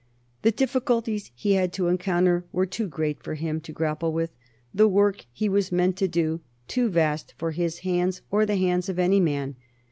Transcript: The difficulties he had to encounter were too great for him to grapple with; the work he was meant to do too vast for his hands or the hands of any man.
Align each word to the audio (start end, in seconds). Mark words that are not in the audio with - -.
The 0.41 0.49
difficulties 0.51 1.29
he 1.35 1.51
had 1.53 1.71
to 1.73 1.87
encounter 1.87 2.43
were 2.51 2.65
too 2.65 2.87
great 2.87 3.21
for 3.21 3.35
him 3.35 3.61
to 3.61 3.71
grapple 3.71 4.11
with; 4.11 4.31
the 4.73 4.87
work 4.87 5.25
he 5.31 5.47
was 5.47 5.71
meant 5.71 5.95
to 5.97 6.07
do 6.07 6.41
too 6.67 6.89
vast 6.89 7.35
for 7.37 7.51
his 7.51 7.81
hands 7.85 8.23
or 8.31 8.43
the 8.47 8.55
hands 8.57 8.89
of 8.89 8.97
any 8.97 9.19
man. 9.19 9.57